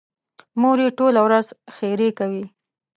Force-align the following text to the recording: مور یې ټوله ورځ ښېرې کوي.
مور 0.59 0.77
یې 0.83 0.89
ټوله 0.97 1.19
ورځ 1.27 1.47
ښېرې 1.75 2.09
کوي. 2.19 2.45